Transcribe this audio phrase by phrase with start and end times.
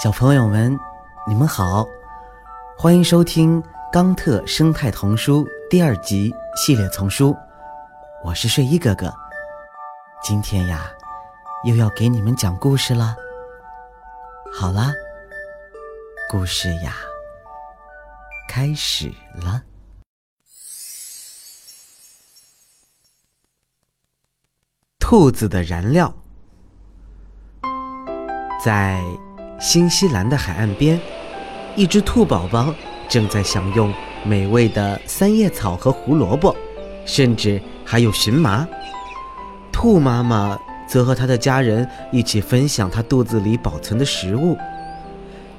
[0.00, 0.78] 小朋友们，
[1.26, 1.84] 你们好，
[2.76, 3.60] 欢迎收听
[3.92, 7.36] 《冈特生态童书》第二集系列丛书。
[8.22, 9.12] 我是睡衣哥哥，
[10.22, 10.88] 今天呀，
[11.64, 13.16] 又要给你们讲故事了。
[14.54, 14.92] 好啦，
[16.30, 16.94] 故事呀，
[18.48, 19.60] 开始了。
[25.00, 26.14] 兔子的燃料，
[28.64, 29.02] 在
[29.60, 31.00] 新西兰的海岸边，
[31.74, 32.72] 一只兔宝宝
[33.08, 33.92] 正在享用
[34.24, 36.54] 美味的三叶草和胡萝卜，
[37.04, 38.66] 甚至还有荨麻。
[39.72, 44.56] 兔妈妈则和她的家人一起分享她肚子里保存的食物。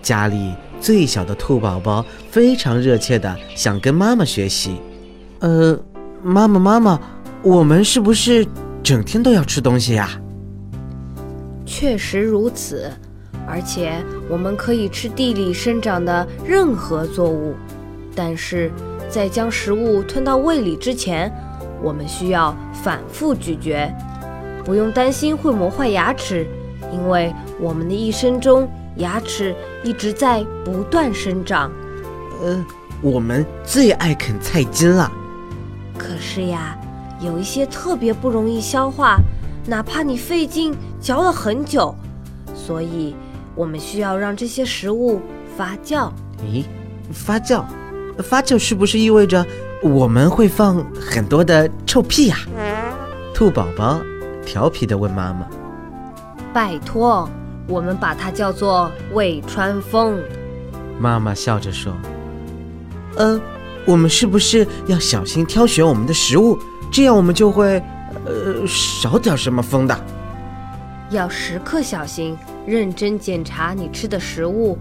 [0.00, 4.80] 家里最小的兔宝宝非常热切地想跟妈妈学习。
[5.40, 5.78] 呃，
[6.22, 7.00] 妈妈，妈妈，
[7.42, 8.46] 我们是不是？
[8.80, 10.08] 整天都要吃东西呀，
[11.66, 12.90] 确实如此，
[13.48, 17.54] 而且我们可以吃地里生长的任何作物，
[18.14, 18.70] 但是
[19.08, 21.32] 在将食物吞到胃里之前，
[21.82, 23.90] 我们需要反复咀嚼。
[24.64, 26.46] 不用担心会磨坏牙齿，
[26.92, 31.72] 因为我们的一生中牙齿一直在不断生长。
[32.42, 32.64] 呃，
[33.00, 35.10] 我们最爱啃菜筋了。
[35.96, 36.76] 可是呀。
[37.20, 39.18] 有一些特别不容易消化，
[39.66, 41.92] 哪怕你费劲嚼了很久，
[42.54, 43.16] 所以
[43.54, 45.20] 我们需要让这些食物
[45.56, 46.10] 发酵。
[46.42, 46.64] 咦，
[47.12, 47.64] 发酵？
[48.18, 49.46] 发酵是不是意味着
[49.82, 52.36] 我们会放很多的臭屁呀？
[53.32, 54.00] 兔宝宝
[54.44, 55.46] 调皮地问妈妈
[56.52, 57.28] ：“拜托，
[57.68, 60.20] 我们把它叫做胃穿风。”
[60.98, 61.92] 妈妈笑着说
[63.14, 63.40] ：“呃，
[63.84, 66.58] 我们是不是要小心挑选我们的食物？”
[66.90, 67.80] 这样我们就会，
[68.24, 69.96] 呃，少点什么风的。
[71.10, 74.76] 要时刻小心，认真检查你吃的食物。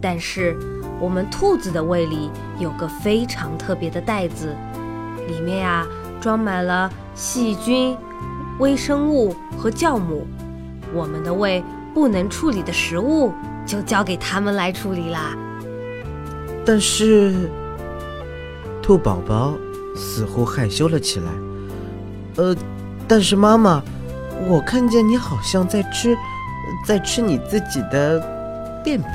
[0.00, 0.56] 但是，
[1.00, 4.54] 我们兔子的胃里有个非常特别的袋子，
[5.28, 5.86] 里面呀
[6.20, 7.96] 装满了细菌、
[8.58, 10.26] 微生物和酵母。
[10.94, 11.62] 我们的胃
[11.94, 13.32] 不能处理的食物，
[13.66, 15.36] 就交给他们来处理啦。
[16.64, 17.50] 但是，
[18.82, 19.54] 兔宝宝。
[19.94, 21.26] 似乎害羞了起来。
[22.36, 22.56] 呃，
[23.06, 23.82] 但是妈妈，
[24.48, 26.16] 我看见你好像在吃，
[26.84, 28.20] 在吃你自己的
[28.84, 29.12] 便便。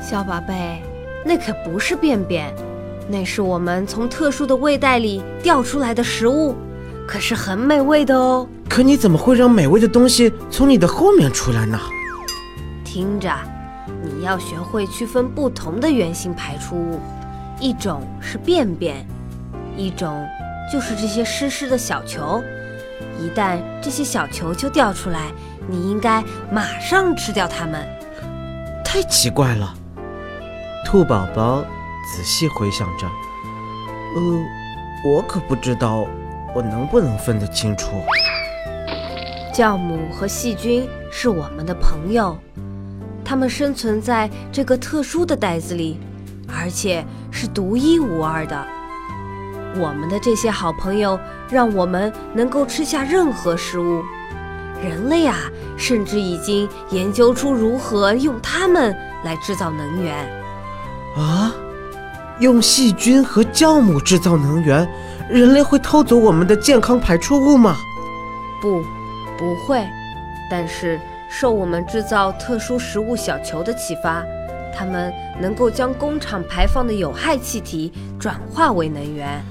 [0.00, 0.82] 小宝贝，
[1.24, 2.54] 那可不是便便，
[3.08, 6.54] 那是我们从特殊的胃袋里掉出来的食物，
[7.08, 8.46] 可是很美味的哦。
[8.68, 11.78] 可你怎么会让美味的东西从你的后面出来呢？
[12.84, 13.32] 听着，
[14.02, 17.00] 你要学会区分不同的原型排出物。
[17.58, 19.04] 一种是便便，
[19.76, 20.24] 一种
[20.70, 22.42] 就是这些湿湿的小球。
[23.18, 25.32] 一旦这些小球球掉出来，
[25.68, 27.86] 你应该马上吃掉它们。
[28.84, 29.74] 太奇怪了，
[30.84, 31.62] 兔宝宝
[32.14, 33.06] 仔细回想着，
[34.14, 36.06] 呃，我可不知道
[36.54, 37.90] 我能不能分得清楚。
[39.52, 42.36] 酵母和细菌是我们的朋友，
[43.24, 45.98] 它们生存在这个特殊的袋子里。
[46.48, 48.66] 而且是独一无二的。
[49.78, 54.02] 我们的这些好朋友让我们能够吃下任何食物。
[54.82, 55.38] 人类啊，
[55.76, 58.94] 甚至已经研究出如何用它们
[59.24, 60.14] 来制造能源。
[61.16, 61.54] 啊，
[62.40, 64.86] 用细菌和酵母制造能源，
[65.30, 67.76] 人类会偷走我们的健康排出物吗？
[68.60, 68.82] 不，
[69.38, 69.82] 不会。
[70.50, 74.22] 但是受我们制造特殊食物小球的启发。
[74.78, 75.10] 它们
[75.40, 79.42] 能够将工厂排放的有害气体转化为能源。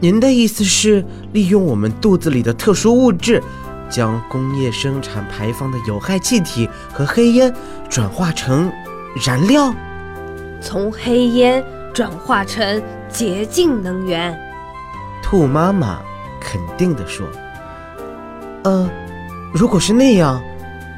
[0.00, 3.42] 您的意思是利用我们肚子里的特殊物质，
[3.90, 7.52] 将工业生产排放的有害气体和黑烟
[7.88, 8.70] 转化成
[9.26, 9.74] 燃料，
[10.60, 14.38] 从黑烟转化成洁净能源。
[15.22, 16.00] 兔妈妈
[16.40, 17.26] 肯定地说
[18.62, 18.88] ：“呃，
[19.52, 20.40] 如果是那样，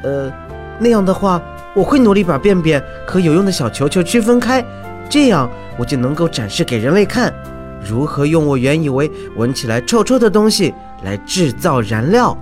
[0.03, 0.31] 呃，
[0.79, 1.41] 那样的话。”
[1.73, 4.61] 我会努力把便便和有用的小球球区分开，
[5.09, 7.33] 这样我就能够展示给人类看，
[7.83, 10.73] 如何用我原以为闻起来臭臭的东西
[11.03, 12.37] 来制造燃料。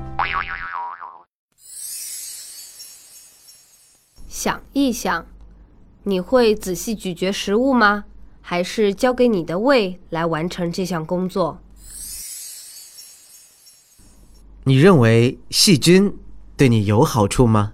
[4.27, 5.25] 想一想，
[6.03, 8.05] 你会仔细咀嚼食物吗？
[8.41, 11.59] 还是交给你的胃来完成这项工作？
[14.63, 16.15] 你认为细菌
[16.55, 17.73] 对你有好处吗？